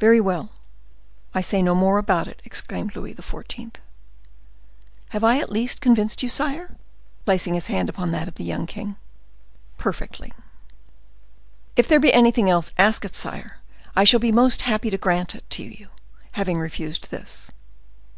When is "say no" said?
1.42-1.74